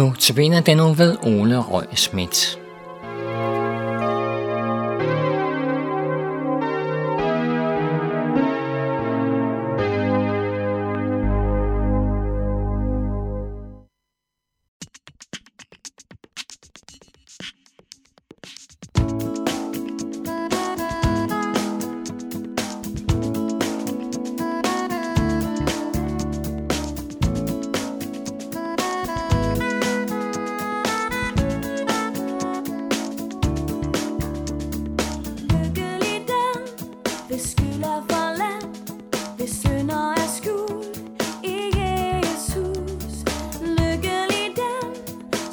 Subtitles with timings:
[0.00, 2.59] Nu tabiner den nu ved Ole Røg Schmidt.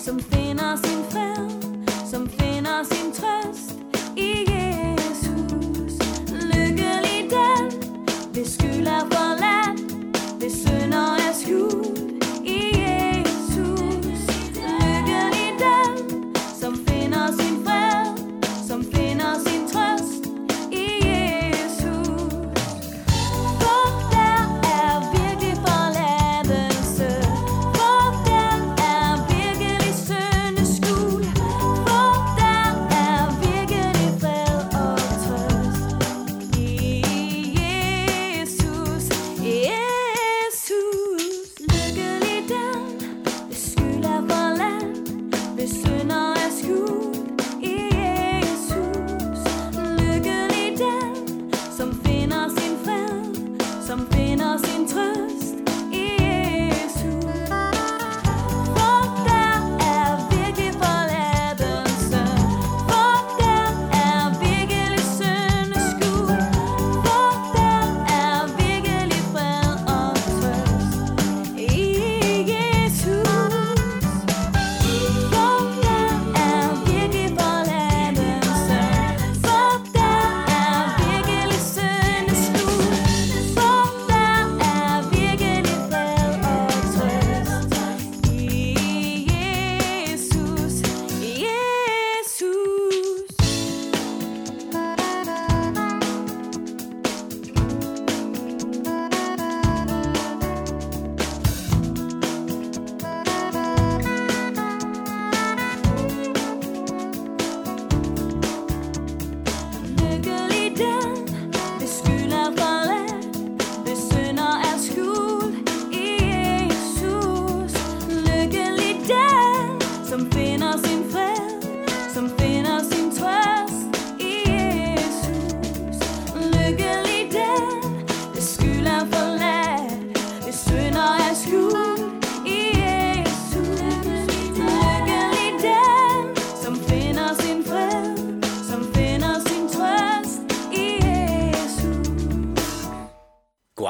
[0.07, 1.26] something I seem fair.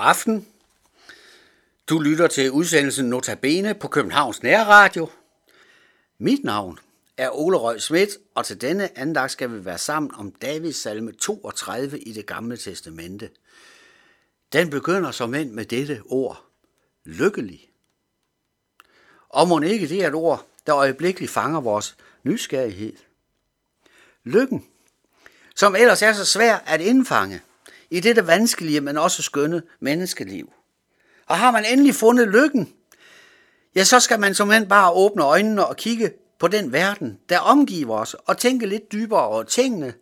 [0.07, 0.47] Aften.
[1.89, 5.09] Du lytter til udsendelsen Notabene på Københavns Nærradio.
[6.17, 6.79] Mit navn
[7.17, 11.11] er Ole Røg Schmidt, og til denne andagt skal vi være sammen om Davids salme
[11.11, 13.29] 32 i det gamle testamente.
[14.53, 16.45] Den begynder som end med dette ord.
[17.03, 17.69] Lykkelig.
[19.29, 22.93] Og må ikke det er et ord, der øjeblikkeligt fanger vores nysgerrighed.
[24.23, 24.65] Lykken,
[25.55, 27.41] som ellers er så svær at indfange
[27.89, 30.53] i dette vanskelige, men også skønne menneskeliv.
[31.25, 32.73] Og har man endelig fundet lykken,
[33.75, 37.39] ja, så skal man som end bare åbne øjnene og kigge på den verden, der
[37.39, 39.93] omgiver os, og tænke lidt dybere over tingene,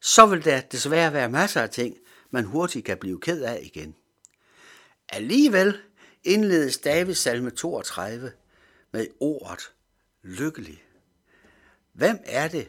[0.00, 1.96] så vil der desværre være masser af ting,
[2.30, 3.94] man hurtigt kan blive ked af igen.
[5.08, 5.78] Alligevel
[6.24, 8.32] indledes Davids salme 32
[8.92, 9.72] med ordet
[10.22, 10.82] lykkelig.
[11.92, 12.68] Hvem er det,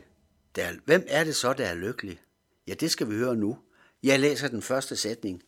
[0.56, 2.20] der, hvem er det så, der er lykkelig?
[2.68, 3.58] Ja, det skal vi høre nu.
[4.04, 5.44] Jeg læser den første sætning.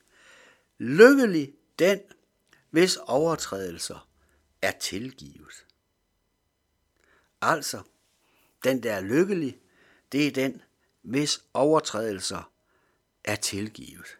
[0.78, 2.00] Lykkelig den,
[2.70, 4.08] hvis overtrædelser
[4.62, 5.66] er tilgivet.
[7.42, 7.82] Altså,
[8.64, 9.60] den der er lykkelig,
[10.12, 10.62] det er den,
[11.02, 12.52] hvis overtrædelser
[13.24, 14.18] er tilgivet.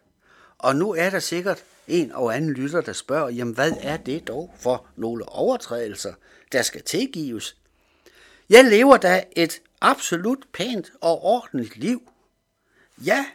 [0.58, 4.28] Og nu er der sikkert en og anden lytter, der spørger, jamen hvad er det
[4.28, 6.14] dog for nogle overtrædelser,
[6.52, 7.56] der skal tilgives?
[8.48, 12.12] Jeg lever da et absolut pænt og ordentligt liv.
[12.98, 13.26] Ja,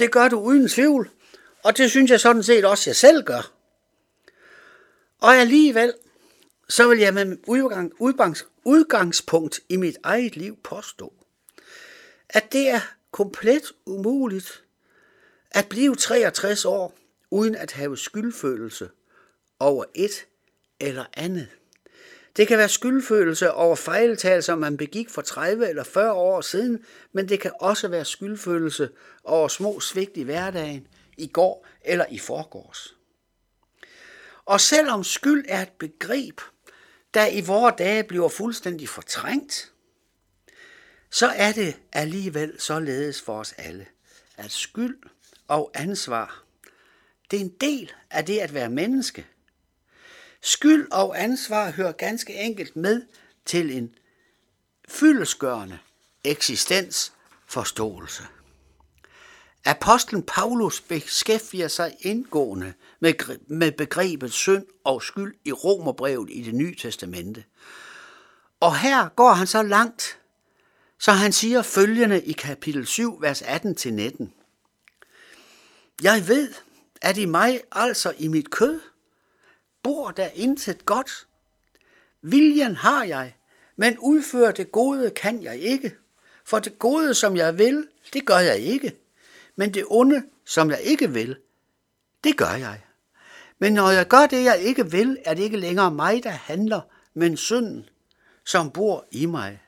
[0.00, 1.10] det gør du uden tvivl,
[1.62, 3.52] og det synes jeg sådan set også, jeg selv gør.
[5.18, 5.94] Og alligevel,
[6.68, 11.12] så vil jeg med udgang, udgangs, udgangspunkt i mit eget liv påstå,
[12.28, 12.80] at det er
[13.10, 14.64] komplet umuligt
[15.50, 16.94] at blive 63 år
[17.30, 18.90] uden at have skyldfølelse
[19.58, 20.26] over et
[20.80, 21.48] eller andet.
[22.36, 27.28] Det kan være skyldfølelse over fejltagelser, man begik for 30 eller 40 år siden, men
[27.28, 28.90] det kan også være skyldfølelse
[29.24, 30.86] over små svigt i hverdagen,
[31.16, 32.96] i går eller i forgårs.
[34.44, 36.40] Og selvom skyld er et begreb,
[37.14, 39.72] der i vore dage bliver fuldstændig fortrængt,
[41.10, 43.86] så er det alligevel således for os alle,
[44.36, 44.98] at skyld
[45.48, 46.44] og ansvar,
[47.30, 49.26] det er en del af det at være menneske.
[50.42, 53.02] Skyld og ansvar hører ganske enkelt med
[53.44, 53.94] til en
[54.88, 55.78] fyldesgørende
[56.24, 58.22] eksistensforståelse.
[59.64, 66.54] Apostlen Paulus beskæftiger sig indgående med, med begrebet synd og skyld i Romerbrevet i det
[66.54, 67.44] nye testamente.
[68.60, 70.18] Og her går han så langt,
[70.98, 74.26] så han siger følgende i kapitel 7, vers 18-19.
[76.02, 76.54] Jeg ved,
[77.02, 78.80] at i mig, altså i mit kød,
[79.82, 81.26] bor der intet godt.
[82.22, 83.34] Viljen har jeg,
[83.76, 85.96] men udføre det gode kan jeg ikke.
[86.44, 88.96] For det gode, som jeg vil, det gør jeg ikke.
[89.56, 91.36] Men det onde, som jeg ikke vil,
[92.24, 92.80] det gør jeg.
[93.58, 96.80] Men når jeg gør det, jeg ikke vil, er det ikke længere mig, der handler,
[97.14, 97.88] men synden,
[98.44, 99.62] som bor i mig.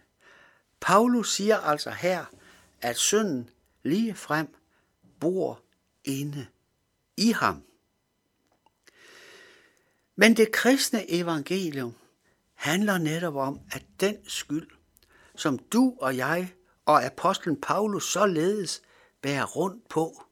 [0.81, 2.25] Paulus siger altså her,
[2.83, 3.51] at synden
[3.83, 4.55] lige frem
[5.21, 5.61] bor
[6.05, 6.47] inde
[7.17, 7.63] i ham.
[10.17, 11.95] Men det kristne evangelium
[12.55, 14.71] handler netop om, at den skyld,
[15.37, 16.53] som du og jeg
[16.85, 18.83] og apostlen Paulus således
[19.21, 20.25] bærer rundt på,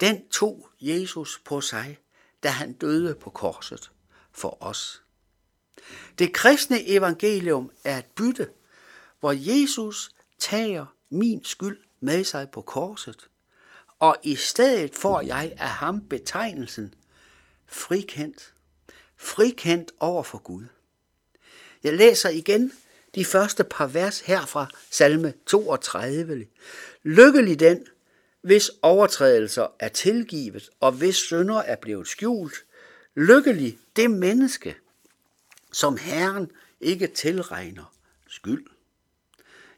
[0.00, 1.98] den tog Jesus på sig,
[2.42, 3.90] da han døde på korset
[4.32, 5.02] for os.
[6.18, 8.48] Det kristne evangelium er et bytte,
[9.20, 13.28] hvor Jesus tager min skyld med sig på korset,
[13.98, 16.94] og i stedet får jeg af ham betegnelsen
[17.66, 18.54] frikendt.
[19.22, 20.64] Frikendt over for Gud.
[21.84, 22.72] Jeg læser igen
[23.14, 26.46] de første par vers her fra salme 32.
[27.02, 27.86] Lykkelig den,
[28.42, 32.54] hvis overtrædelser er tilgivet, og hvis synder er blevet skjult.
[33.14, 34.76] Lykkelig det menneske,
[35.72, 36.50] som Herren
[36.80, 37.94] ikke tilregner
[38.28, 38.66] skyld.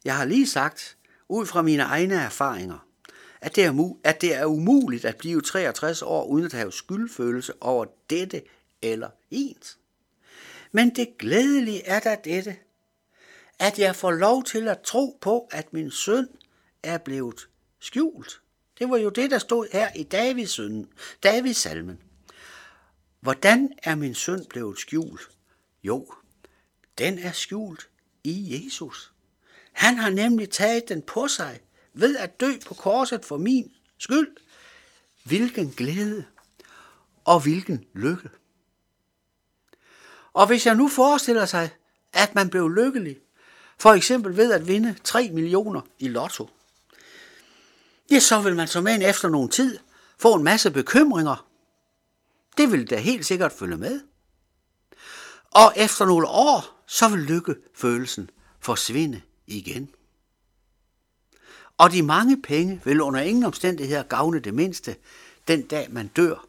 [0.05, 0.97] Jeg har lige sagt,
[1.29, 2.87] ud fra mine egne erfaringer,
[3.41, 7.53] at det, er, at det er umuligt at blive 63 år uden at have skyldfølelse
[7.61, 8.43] over dette
[8.83, 9.79] eller ens.
[10.73, 12.57] Men det glædelige er da dette,
[13.59, 16.29] at jeg får lov til at tro på, at min søn
[16.83, 17.49] er blevet
[17.81, 18.41] skjult.
[18.79, 20.89] Det var jo det, der stod her i Davids, søn,
[21.23, 21.99] Davids salmen.
[23.21, 25.21] Hvordan er min søn blevet skjult?
[25.83, 26.13] Jo,
[26.99, 27.89] den er skjult
[28.25, 29.13] i Jesus.
[29.73, 31.61] Han har nemlig taget den på sig
[31.93, 34.37] ved at dø på korset for min skyld.
[35.25, 36.25] Hvilken glæde
[37.25, 38.31] og hvilken lykke.
[40.35, 41.71] Og hvis jeg nu forestiller sig,
[42.13, 43.17] at man blev lykkelig,
[43.79, 46.51] for eksempel ved at vinde 3 millioner i lotto,
[48.11, 49.79] ja, så vil man som en efter nogen tid
[50.19, 51.47] få en masse bekymringer.
[52.57, 54.01] Det vil da helt sikkert følge med.
[55.51, 58.31] Og efter nogle år, så vil lykkefølelsen
[58.61, 59.95] forsvinde igen.
[61.79, 64.97] Og de mange penge vil under ingen omstændigheder gavne det mindste,
[65.49, 66.47] den dag man dør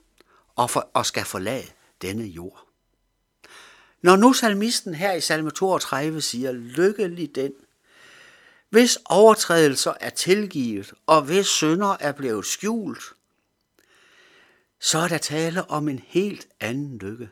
[0.56, 1.68] og, for, og skal forlade
[2.02, 2.73] denne jord.
[4.04, 7.54] Når nu salmisten her i salme 32 siger, lykkelig den,
[8.70, 13.04] hvis overtrædelser er tilgivet, og hvis synder er blevet skjult,
[14.80, 17.30] så er der tale om en helt anden lykke.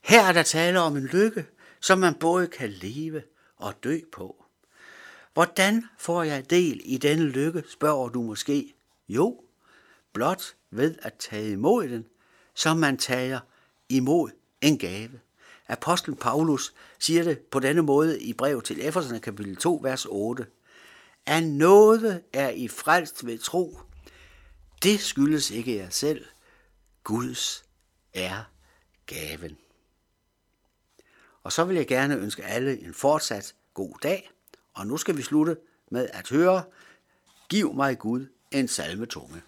[0.00, 1.46] Her er der tale om en lykke,
[1.80, 3.22] som man både kan leve
[3.56, 4.44] og dø på.
[5.34, 8.74] Hvordan får jeg del i denne lykke, spørger du måske.
[9.08, 9.40] Jo,
[10.12, 12.06] blot ved at tage imod den,
[12.54, 13.40] som man tager
[13.88, 14.30] imod
[14.60, 15.20] en gave.
[15.68, 20.46] Apostlen Paulus siger det på denne måde i brev til Efeserne kapitel 2, vers 8.
[21.26, 23.78] Af noget er I frelst ved tro.
[24.82, 26.24] Det skyldes ikke jer selv.
[27.04, 27.64] Guds
[28.14, 28.44] er
[29.06, 29.58] gaven.
[31.42, 34.30] Og så vil jeg gerne ønske alle en fortsat god dag.
[34.74, 35.56] Og nu skal vi slutte
[35.90, 36.62] med at høre,
[37.52, 39.42] Giv mig Gud en salmetunge.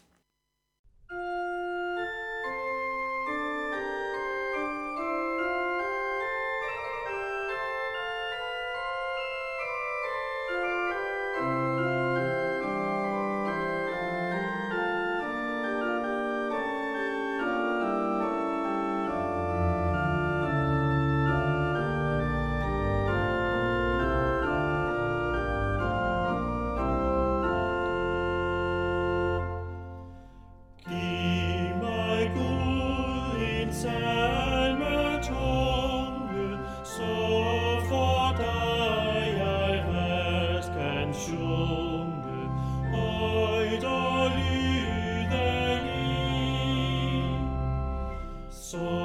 [48.75, 49.04] soul.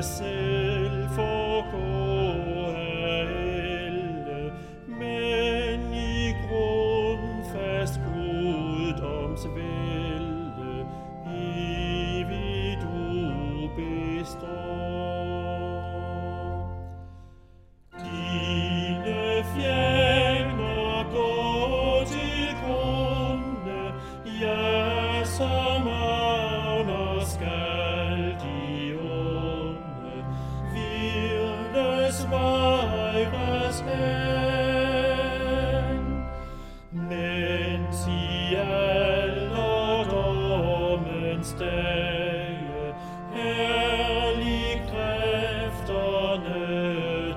[0.00, 0.29] mercy.